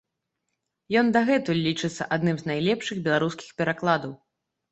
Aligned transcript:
Ён 1.01 1.11
дагэтуль 1.17 1.59
лічыцца 1.67 2.07
адным 2.17 2.35
з 2.41 2.49
найлепшых 2.51 2.97
беларускіх 3.09 3.53
перакладаў. 3.63 4.11